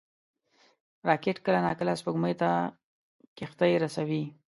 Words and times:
راکټ 1.09 1.37
کله 1.45 1.59
ناکله 1.67 1.93
سپوږمۍ 1.99 2.33
ته 2.41 2.49
کښتۍ 3.37 3.73
رسوي 3.83 4.23